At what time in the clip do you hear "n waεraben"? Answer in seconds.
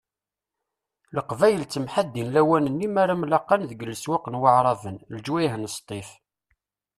4.29-4.97